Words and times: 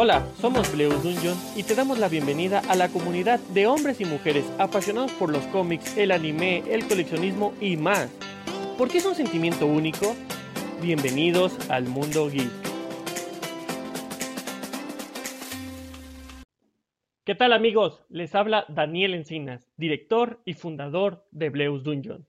Hola, 0.00 0.24
somos 0.40 0.72
Bleus 0.72 1.02
Dungeon 1.02 1.36
y 1.56 1.64
te 1.64 1.74
damos 1.74 1.98
la 1.98 2.08
bienvenida 2.08 2.62
a 2.68 2.76
la 2.76 2.88
comunidad 2.88 3.40
de 3.52 3.66
hombres 3.66 4.00
y 4.00 4.04
mujeres 4.04 4.44
apasionados 4.56 5.10
por 5.14 5.28
los 5.28 5.44
cómics, 5.48 5.96
el 5.96 6.12
anime, 6.12 6.62
el 6.72 6.86
coleccionismo 6.86 7.52
y 7.60 7.76
más. 7.76 8.08
¿Por 8.78 8.88
qué 8.88 8.98
es 8.98 9.06
un 9.06 9.16
sentimiento 9.16 9.66
único? 9.66 10.14
Bienvenidos 10.80 11.68
al 11.68 11.88
mundo 11.88 12.30
geek. 12.30 12.48
¿Qué 17.24 17.34
tal 17.34 17.52
amigos? 17.52 18.04
Les 18.08 18.36
habla 18.36 18.66
Daniel 18.68 19.14
Encinas, 19.14 19.68
director 19.76 20.40
y 20.44 20.54
fundador 20.54 21.26
de 21.32 21.50
Bleus 21.50 21.82
Dungeon. 21.82 22.24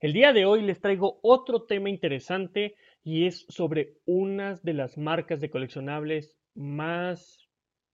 El 0.00 0.14
día 0.14 0.32
de 0.32 0.46
hoy 0.46 0.62
les 0.62 0.80
traigo 0.80 1.20
otro 1.20 1.64
tema 1.64 1.90
interesante 1.90 2.74
y 3.04 3.26
es 3.26 3.44
sobre 3.50 3.98
unas 4.06 4.62
de 4.62 4.72
las 4.72 4.96
marcas 4.96 5.42
de 5.42 5.50
coleccionables 5.50 6.38
más 6.54 7.48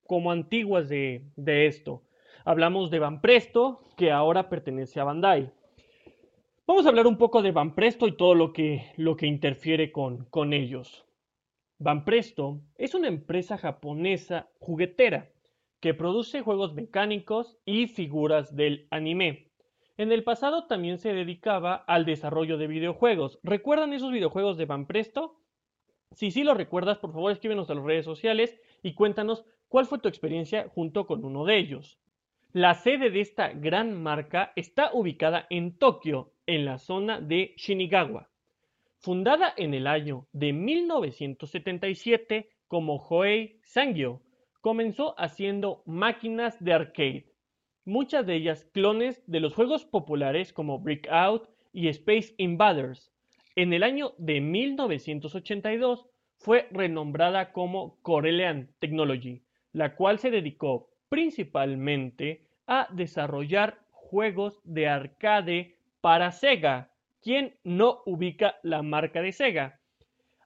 como 0.06 0.30
antiguas 0.30 0.88
de, 0.88 1.22
esto. 1.36 2.02
Hablamos 2.44 2.90
de 2.90 2.98
Van 2.98 3.20
Presto, 3.20 3.84
que 3.96 4.10
ahora 4.10 4.48
pertenece 4.48 5.00
a 5.00 5.04
Bandai. 5.04 5.52
Vamos 6.66 6.86
a 6.86 6.88
hablar 6.88 7.06
un 7.06 7.18
poco 7.18 7.42
de 7.42 7.52
Van 7.52 7.74
Presto 7.74 8.06
y 8.06 8.16
todo 8.16 8.34
lo 8.34 8.52
que, 8.52 8.92
lo 8.96 9.16
que 9.16 9.26
interfiere 9.26 9.92
con, 9.92 10.24
con 10.26 10.52
ellos. 10.52 11.04
Van 11.78 12.04
Presto 12.04 12.60
es 12.76 12.94
una 12.94 13.08
empresa 13.08 13.58
japonesa 13.58 14.48
juguetera 14.58 15.30
que 15.80 15.94
produce 15.94 16.42
juegos 16.42 16.74
mecánicos 16.74 17.58
y 17.64 17.86
figuras 17.86 18.56
del 18.56 18.88
anime. 18.90 19.48
En 19.96 20.12
el 20.12 20.24
pasado 20.24 20.66
también 20.66 20.98
se 20.98 21.12
dedicaba 21.12 21.74
al 21.74 22.04
desarrollo 22.04 22.56
de 22.56 22.66
videojuegos. 22.66 23.38
¿Recuerdan 23.42 23.92
esos 23.92 24.12
videojuegos 24.12 24.56
de 24.56 24.66
Van 24.66 24.86
Presto? 24.86 25.37
Si 26.12 26.30
sí 26.30 26.42
lo 26.42 26.54
recuerdas, 26.54 26.98
por 26.98 27.12
favor 27.12 27.30
escríbenos 27.32 27.70
a 27.70 27.74
las 27.74 27.84
redes 27.84 28.04
sociales 28.04 28.58
y 28.82 28.94
cuéntanos 28.94 29.44
cuál 29.68 29.86
fue 29.86 29.98
tu 29.98 30.08
experiencia 30.08 30.68
junto 30.74 31.06
con 31.06 31.24
uno 31.24 31.44
de 31.44 31.58
ellos. 31.58 31.98
La 32.52 32.74
sede 32.74 33.10
de 33.10 33.20
esta 33.20 33.52
gran 33.52 34.02
marca 34.02 34.52
está 34.56 34.90
ubicada 34.94 35.46
en 35.50 35.76
Tokio, 35.76 36.32
en 36.46 36.64
la 36.64 36.78
zona 36.78 37.20
de 37.20 37.54
Shinagawa. 37.56 38.30
Fundada 38.96 39.52
en 39.56 39.74
el 39.74 39.86
año 39.86 40.26
de 40.32 40.52
1977 40.52 42.48
como 42.66 42.96
Hoei 42.96 43.60
Sangyo, 43.62 44.20
comenzó 44.60 45.14
haciendo 45.18 45.82
máquinas 45.86 46.62
de 46.62 46.72
arcade, 46.72 47.32
muchas 47.84 48.26
de 48.26 48.34
ellas 48.34 48.64
clones 48.72 49.22
de 49.26 49.40
los 49.40 49.54
juegos 49.54 49.84
populares 49.84 50.52
como 50.52 50.78
Breakout 50.78 51.48
y 51.72 51.88
Space 51.88 52.34
Invaders, 52.38 53.12
en 53.58 53.72
el 53.72 53.82
año 53.82 54.12
de 54.18 54.40
1982 54.40 56.06
fue 56.36 56.68
renombrada 56.70 57.50
como 57.50 58.00
Corellian 58.02 58.70
Technology, 58.78 59.42
la 59.72 59.96
cual 59.96 60.20
se 60.20 60.30
dedicó 60.30 60.90
principalmente 61.08 62.46
a 62.68 62.86
desarrollar 62.92 63.80
juegos 63.90 64.60
de 64.62 64.86
arcade 64.86 65.74
para 66.00 66.30
Sega, 66.30 66.92
quien 67.20 67.58
no 67.64 68.02
ubica 68.06 68.54
la 68.62 68.82
marca 68.82 69.22
de 69.22 69.32
Sega. 69.32 69.80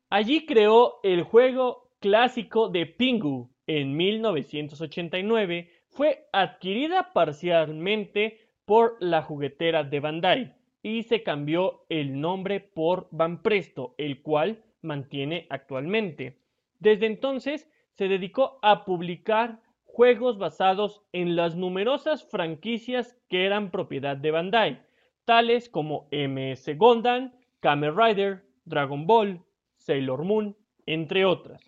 Allí 0.08 0.46
creó 0.46 0.94
el 1.02 1.22
juego 1.22 1.90
clásico 2.00 2.70
de 2.70 2.86
Pingu. 2.86 3.50
En 3.66 3.94
1989, 3.94 5.70
fue 5.90 6.28
adquirida 6.32 7.12
parcialmente 7.12 8.40
por 8.64 8.96
la 9.00 9.20
juguetera 9.20 9.84
de 9.84 10.00
Bandai 10.00 10.61
y 10.82 11.04
se 11.04 11.22
cambió 11.22 11.84
el 11.88 12.20
nombre 12.20 12.60
por 12.60 13.08
Van 13.10 13.42
Presto, 13.42 13.94
el 13.98 14.22
cual 14.22 14.62
mantiene 14.82 15.46
actualmente. 15.48 16.38
Desde 16.80 17.06
entonces 17.06 17.70
se 17.92 18.08
dedicó 18.08 18.58
a 18.62 18.84
publicar 18.84 19.60
juegos 19.84 20.38
basados 20.38 21.02
en 21.12 21.36
las 21.36 21.54
numerosas 21.54 22.24
franquicias 22.24 23.16
que 23.28 23.46
eran 23.46 23.70
propiedad 23.70 24.16
de 24.16 24.30
Bandai, 24.30 24.82
tales 25.24 25.68
como 25.68 26.08
MS 26.10 26.76
Gundam, 26.76 27.32
Kamen 27.60 27.96
Rider, 27.96 28.44
Dragon 28.64 29.06
Ball, 29.06 29.40
Sailor 29.76 30.24
Moon, 30.24 30.56
entre 30.86 31.24
otras. 31.24 31.62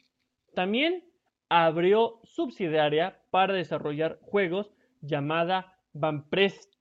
También 0.55 1.05
abrió 1.49 2.21
subsidiaria 2.25 3.21
para 3.31 3.55
desarrollar 3.55 4.19
juegos 4.23 4.73
llamada 5.03 5.79
Van 5.93 6.27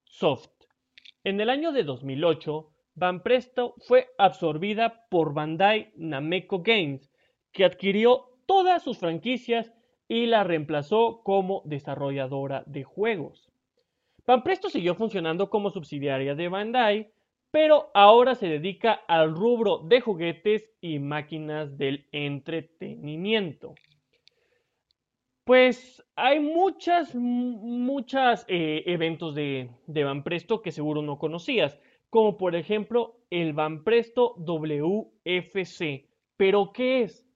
Soft, 0.05 0.52
en 1.23 1.39
el 1.39 1.49
año 1.49 1.71
de 1.71 1.83
2008, 1.83 2.69
Van 2.95 3.23
Presto 3.23 3.75
fue 3.87 4.09
absorbida 4.17 5.07
por 5.09 5.33
Bandai 5.33 5.91
Namco 5.95 6.61
Games, 6.61 7.11
que 7.51 7.65
adquirió 7.65 8.25
todas 8.45 8.83
sus 8.83 8.97
franquicias 8.97 9.73
y 10.07 10.25
la 10.25 10.43
reemplazó 10.43 11.21
como 11.23 11.61
desarrolladora 11.65 12.63
de 12.67 12.83
juegos. 12.83 13.49
Van 14.27 14.43
Presto 14.43 14.69
siguió 14.69 14.95
funcionando 14.95 15.49
como 15.49 15.69
subsidiaria 15.69 16.35
de 16.35 16.49
Bandai, 16.49 17.11
pero 17.51 17.89
ahora 17.93 18.35
se 18.35 18.47
dedica 18.47 18.93
al 19.07 19.33
rubro 19.33 19.79
de 19.79 20.01
juguetes 20.01 20.69
y 20.81 20.99
máquinas 20.99 21.77
del 21.77 22.07
entretenimiento. 22.11 23.75
Pues 25.45 26.01
hay 26.15 26.39
muchas, 26.39 27.13
muchas 27.15 28.45
eh, 28.47 28.83
eventos 28.85 29.35
de, 29.35 29.69
de 29.87 30.03
Van 30.05 30.23
Presto 30.23 30.61
que 30.61 30.71
seguro 30.71 31.01
no 31.01 31.19
conocías, 31.19 31.77
como 32.09 32.37
por 32.37 32.55
ejemplo 32.55 33.17
el 33.29 33.51
Van 33.51 33.83
Presto 33.83 34.35
WFC. 34.37 36.07
¿Pero 36.37 36.71
qué 36.71 37.01
es? 37.01 37.27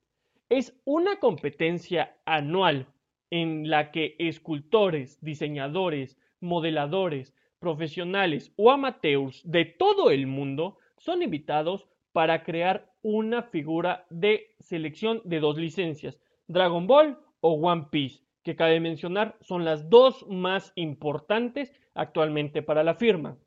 Es 0.47 0.79
una 0.85 1.19
competencia 1.19 2.16
anual 2.25 2.88
en 3.29 3.69
la 3.69 3.91
que 3.91 4.16
escultores, 4.19 5.19
diseñadores, 5.22 6.18
modeladores, 6.39 7.35
profesionales 7.59 8.53
o 8.56 8.72
amateurs 8.72 9.41
de 9.44 9.66
todo 9.66 10.12
el 10.12 10.28
mundo 10.28 10.78
son 10.97 11.24
invitados 11.24 11.89
para 12.13 12.44
crear 12.44 12.89
una 13.01 13.44
figura 13.44 14.06
de 14.09 14.56
selección 14.59 15.22
de 15.25 15.41
dos 15.41 15.57
licencias, 15.57 16.18
Dragon 16.47 16.88
Ball 16.88 17.18
One 17.50 17.88
Piece, 17.91 18.24
que 18.44 18.56
cabe 18.56 18.80
mencionar 18.80 19.38
son 19.41 19.66
las 19.66 19.90
dos 19.90 20.25
más 20.30 20.72
importantes 20.75 21.74
actualmente 21.94 22.62
para 22.62 22.84
la 22.84 22.96
firma, 22.96 23.38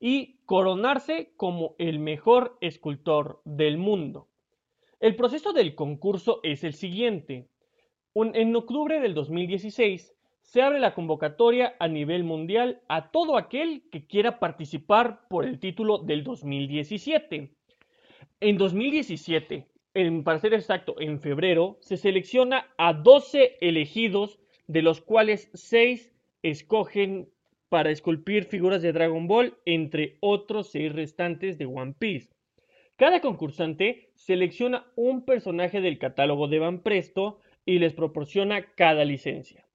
y 0.00 0.38
coronarse 0.46 1.32
como 1.36 1.74
el 1.78 1.98
mejor 1.98 2.56
escultor 2.60 3.42
del 3.44 3.78
mundo. 3.78 4.28
El 5.00 5.14
proceso 5.14 5.52
del 5.52 5.74
concurso 5.74 6.40
es 6.42 6.64
el 6.64 6.74
siguiente. 6.74 7.48
en 8.14 8.56
octubre 8.56 9.00
del 9.00 9.14
2016 9.14 10.14
se 10.42 10.62
abre 10.62 10.80
la 10.80 10.94
convocatoria 10.94 11.76
a 11.78 11.88
nivel 11.88 12.24
mundial 12.24 12.80
a 12.88 13.10
todo 13.10 13.36
aquel 13.36 13.82
que 13.92 14.06
quiera 14.06 14.38
participar 14.38 15.28
por 15.28 15.44
el 15.44 15.60
título 15.60 15.98
del 15.98 16.24
2017. 16.24 17.52
En 18.40 18.56
2017, 18.56 19.66
para 20.24 20.38
ser 20.38 20.54
exacto, 20.54 21.00
en 21.00 21.20
febrero, 21.20 21.78
se 21.80 21.96
selecciona 21.96 22.66
a 22.76 22.92
12 22.92 23.58
elegidos, 23.60 24.38
de 24.66 24.82
los 24.82 25.00
cuales 25.00 25.50
6 25.54 26.12
escogen 26.42 27.28
para 27.68 27.90
esculpir 27.90 28.44
figuras 28.44 28.82
de 28.82 28.92
Dragon 28.92 29.26
Ball, 29.26 29.56
entre 29.64 30.16
otros 30.20 30.70
6 30.70 30.92
restantes 30.92 31.58
de 31.58 31.66
One 31.66 31.94
Piece. 31.98 32.32
Cada 32.96 33.20
concursante 33.20 34.10
selecciona 34.14 34.86
un 34.96 35.24
personaje 35.24 35.80
del 35.80 35.98
catálogo 35.98 36.48
de 36.48 36.58
Van 36.58 36.82
Presto 36.82 37.40
y 37.64 37.78
les 37.78 37.92
proporciona 37.92 38.62
cada 38.74 39.04
licencia. 39.04 39.66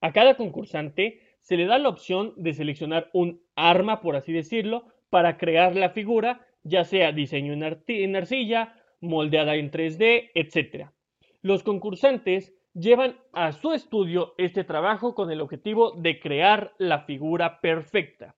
A 0.00 0.12
cada 0.12 0.36
concursante 0.36 1.20
se 1.40 1.56
le 1.56 1.66
da 1.66 1.78
la 1.78 1.88
opción 1.88 2.32
de 2.36 2.54
seleccionar 2.54 3.10
un 3.12 3.42
arma, 3.54 4.00
por 4.00 4.16
así 4.16 4.32
decirlo, 4.32 4.86
para 5.10 5.36
crear 5.36 5.76
la 5.76 5.90
figura, 5.90 6.46
ya 6.62 6.84
sea 6.84 7.12
diseño 7.12 7.52
en 7.52 8.16
arcilla, 8.16 8.79
moldeada 9.00 9.56
en 9.56 9.70
3D, 9.70 10.30
etc. 10.34 10.90
Los 11.42 11.62
concursantes 11.62 12.54
llevan 12.74 13.16
a 13.32 13.52
su 13.52 13.72
estudio 13.72 14.34
este 14.38 14.64
trabajo 14.64 15.14
con 15.14 15.30
el 15.30 15.40
objetivo 15.40 15.92
de 15.92 16.20
crear 16.20 16.74
la 16.78 17.00
figura 17.00 17.60
perfecta. 17.60 18.36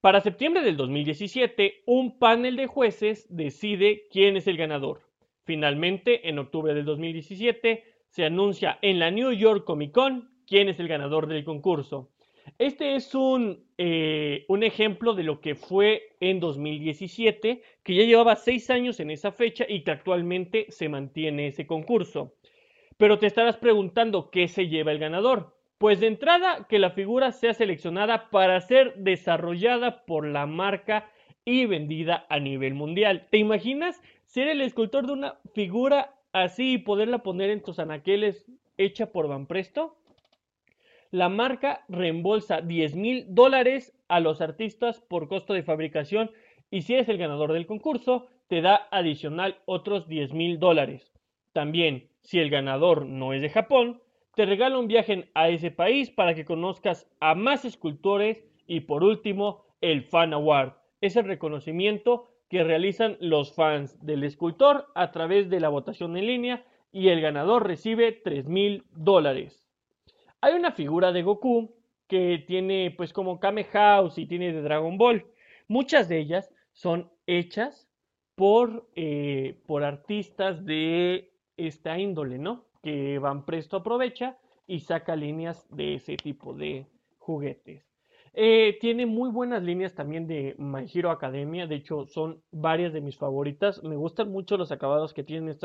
Para 0.00 0.20
septiembre 0.20 0.62
del 0.62 0.76
2017, 0.76 1.82
un 1.86 2.18
panel 2.18 2.56
de 2.56 2.66
jueces 2.66 3.26
decide 3.30 4.08
quién 4.10 4.36
es 4.36 4.48
el 4.48 4.56
ganador. 4.56 5.02
Finalmente, 5.44 6.28
en 6.28 6.38
octubre 6.38 6.74
del 6.74 6.84
2017, 6.84 7.84
se 8.08 8.24
anuncia 8.24 8.78
en 8.82 8.98
la 8.98 9.10
New 9.10 9.32
York 9.32 9.64
Comic 9.64 9.92
Con 9.92 10.30
quién 10.46 10.68
es 10.68 10.80
el 10.80 10.88
ganador 10.88 11.28
del 11.28 11.44
concurso. 11.44 12.10
Este 12.58 12.94
es 12.94 13.14
un, 13.14 13.64
eh, 13.78 14.44
un, 14.48 14.62
ejemplo 14.62 15.14
de 15.14 15.22
lo 15.22 15.40
que 15.40 15.54
fue 15.54 16.14
en 16.20 16.40
2017, 16.40 17.62
que 17.82 17.94
ya 17.94 18.04
llevaba 18.04 18.36
seis 18.36 18.70
años 18.70 19.00
en 19.00 19.10
esa 19.10 19.32
fecha 19.32 19.64
y 19.68 19.82
que 19.82 19.90
actualmente 19.90 20.66
se 20.68 20.88
mantiene 20.88 21.48
ese 21.48 21.66
concurso. 21.66 22.34
Pero 22.96 23.18
te 23.18 23.26
estarás 23.26 23.56
preguntando 23.56 24.30
qué 24.30 24.48
se 24.48 24.68
lleva 24.68 24.92
el 24.92 24.98
ganador. 24.98 25.56
Pues 25.78 25.98
de 25.98 26.06
entrada 26.06 26.66
que 26.68 26.78
la 26.78 26.90
figura 26.90 27.32
sea 27.32 27.54
seleccionada 27.54 28.30
para 28.30 28.60
ser 28.60 28.94
desarrollada 28.96 30.04
por 30.04 30.26
la 30.26 30.46
marca 30.46 31.10
y 31.44 31.66
vendida 31.66 32.26
a 32.28 32.38
nivel 32.38 32.74
mundial. 32.74 33.26
¿Te 33.30 33.38
imaginas 33.38 34.00
ser 34.26 34.48
el 34.48 34.60
escultor 34.60 35.06
de 35.06 35.12
una 35.12 35.38
figura 35.54 36.14
así 36.32 36.74
y 36.74 36.78
poderla 36.78 37.22
poner 37.22 37.50
en 37.50 37.62
tus 37.62 37.78
anaqueles 37.78 38.46
hecha 38.78 39.12
por 39.12 39.28
Banpresto, 39.28 39.96
la 41.12 41.28
marca 41.28 41.84
reembolsa 41.88 42.62
10 42.62 42.96
mil 42.96 43.26
dólares 43.28 43.92
a 44.08 44.18
los 44.18 44.40
artistas 44.40 44.98
por 44.98 45.28
costo 45.28 45.52
de 45.52 45.62
fabricación 45.62 46.30
y 46.70 46.82
si 46.82 46.94
eres 46.94 47.08
el 47.10 47.18
ganador 47.18 47.52
del 47.52 47.66
concurso, 47.66 48.28
te 48.48 48.62
da 48.62 48.88
adicional 48.90 49.58
otros 49.66 50.08
10 50.08 50.32
mil 50.32 50.58
dólares. 50.58 51.12
También, 51.52 52.08
si 52.22 52.38
el 52.38 52.48
ganador 52.48 53.04
no 53.04 53.34
es 53.34 53.42
de 53.42 53.50
Japón, 53.50 54.00
te 54.34 54.46
regala 54.46 54.78
un 54.78 54.88
viaje 54.88 55.28
a 55.34 55.50
ese 55.50 55.70
país 55.70 56.10
para 56.10 56.34
que 56.34 56.46
conozcas 56.46 57.06
a 57.20 57.34
más 57.34 57.66
escultores 57.66 58.42
y 58.66 58.80
por 58.80 59.04
último, 59.04 59.66
el 59.82 60.04
Fan 60.04 60.32
Award. 60.32 60.72
Es 61.02 61.16
el 61.16 61.26
reconocimiento 61.26 62.30
que 62.48 62.64
realizan 62.64 63.18
los 63.20 63.52
fans 63.54 64.02
del 64.04 64.24
escultor 64.24 64.86
a 64.94 65.10
través 65.12 65.50
de 65.50 65.60
la 65.60 65.68
votación 65.68 66.16
en 66.16 66.26
línea 66.26 66.64
y 66.90 67.08
el 67.08 67.20
ganador 67.20 67.66
recibe 67.66 68.12
3 68.12 68.48
mil 68.48 68.84
dólares. 68.92 69.62
Hay 70.44 70.54
una 70.54 70.72
figura 70.72 71.12
de 71.12 71.22
Goku 71.22 71.72
que 72.08 72.42
tiene 72.48 72.92
pues 72.96 73.12
como 73.12 73.38
Kame 73.38 73.62
House 73.62 74.18
y 74.18 74.26
tiene 74.26 74.52
de 74.52 74.60
Dragon 74.60 74.98
Ball. 74.98 75.24
Muchas 75.68 76.08
de 76.08 76.18
ellas 76.18 76.52
son 76.72 77.08
hechas 77.28 77.88
por, 78.34 78.88
eh, 78.96 79.62
por 79.66 79.84
artistas 79.84 80.64
de 80.64 81.30
esta 81.56 81.96
índole, 81.96 82.38
¿no? 82.38 82.64
Que 82.82 83.20
Van 83.20 83.44
Presto 83.44 83.76
aprovecha 83.76 84.36
y 84.66 84.80
saca 84.80 85.14
líneas 85.14 85.64
de 85.70 85.94
ese 85.94 86.16
tipo 86.16 86.54
de 86.54 86.88
juguetes. 87.18 87.86
Eh, 88.32 88.78
tiene 88.80 89.06
muy 89.06 89.30
buenas 89.30 89.62
líneas 89.62 89.94
también 89.94 90.26
de 90.26 90.56
My 90.58 90.86
Hero 90.92 91.12
Academia. 91.12 91.68
De 91.68 91.76
hecho, 91.76 92.06
son 92.06 92.42
varias 92.50 92.92
de 92.92 93.00
mis 93.00 93.16
favoritas. 93.16 93.80
Me 93.84 93.94
gustan 93.94 94.32
mucho 94.32 94.56
los 94.56 94.72
acabados 94.72 95.14
que 95.14 95.22
tienen 95.22 95.56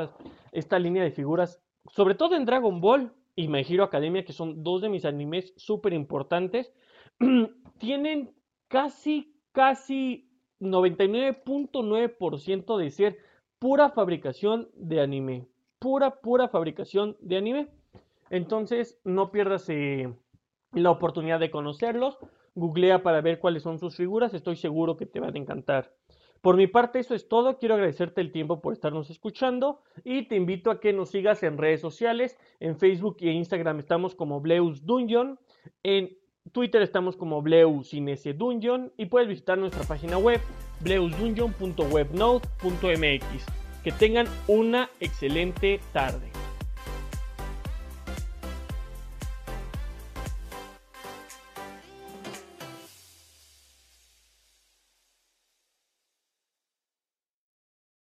esta 0.52 0.78
línea 0.78 1.02
de 1.02 1.10
figuras. 1.10 1.60
Sobre 1.90 2.14
todo 2.14 2.36
en 2.36 2.46
Dragon 2.46 2.80
Ball 2.80 3.12
y 3.38 3.48
My 3.48 3.62
Hero 3.62 3.86
Academia, 3.86 4.26
que 4.26 4.34
son 4.34 4.64
dos 4.64 4.82
de 4.82 4.90
mis 4.90 5.06
animes 5.06 5.54
súper 5.56 5.94
importantes. 5.94 6.74
tienen 7.80 8.34
casi, 8.68 9.40
casi 9.52 10.28
99.9% 10.60 12.78
de 12.78 12.90
ser 12.90 13.20
pura 13.60 13.92
fabricación 13.92 14.70
de 14.74 15.02
anime. 15.02 15.48
Pura, 15.80 16.20
pura 16.20 16.50
fabricación 16.50 17.16
de 17.22 17.38
anime. 17.38 17.68
Entonces, 18.32 19.00
no 19.04 19.32
pierdas 19.32 19.70
eh, 19.70 20.12
la 20.74 20.90
oportunidad 20.90 21.40
de 21.40 21.52
conocerlos. 21.52 22.18
Googlea 22.56 23.04
para 23.04 23.22
ver 23.22 23.40
cuáles 23.40 23.62
son 23.62 23.78
sus 23.78 23.96
figuras. 23.96 24.34
Estoy 24.34 24.56
seguro 24.56 24.98
que 24.98 25.06
te 25.06 25.20
van 25.20 25.36
a 25.36 25.40
encantar. 25.40 25.94
Por 26.42 26.56
mi 26.56 26.68
parte, 26.68 27.00
eso 27.00 27.16
es 27.16 27.28
todo. 27.28 27.58
Quiero 27.58 27.76
agradecerte 27.76 28.22
el 28.22 28.32
tiempo 28.32 28.62
por 28.62 28.74
estarnos 28.74 29.10
escuchando 29.10 29.82
y 30.04 30.28
te 30.28 30.36
invito 30.36 30.70
a 30.72 30.80
que 30.80 30.94
nos 30.94 31.10
sigas 31.10 31.44
en 31.44 31.58
redes 31.58 31.82
sociales. 31.82 32.38
En 32.60 32.78
Facebook 32.78 33.18
en 33.22 33.38
Instagram 33.38 33.80
estamos 33.80 34.14
como 34.16 34.40
Bleus 34.40 34.86
Dungeon. 34.86 35.40
En 35.84 36.16
Twitter 36.52 36.82
estamos 36.82 37.18
como 37.18 37.42
Bleu 37.42 37.84
Dungeon 38.36 38.94
y 38.98 39.08
puedes 39.08 39.28
visitar 39.28 39.58
nuestra 39.58 39.84
página 39.84 40.18
web 40.18 40.40
bleusdungeon.webnode.mx. 40.82 43.46
Que 43.84 43.92
tengan 43.92 44.28
una 44.48 44.90
excelente 45.00 45.80
tarde. 45.94 46.37